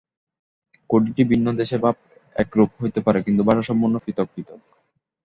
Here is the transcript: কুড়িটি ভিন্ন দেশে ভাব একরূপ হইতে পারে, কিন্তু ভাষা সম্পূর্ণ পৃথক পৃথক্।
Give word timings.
কুড়িটি 0.89 1.23
ভিন্ন 1.31 1.47
দেশে 1.59 1.77
ভাব 1.83 1.95
একরূপ 2.35 2.71
হইতে 2.81 2.99
পারে, 3.05 3.19
কিন্তু 3.25 3.41
ভাষা 3.47 3.63
সম্পূর্ণ 3.69 3.95
পৃথক 4.05 4.27
পৃথক্। 4.35 4.61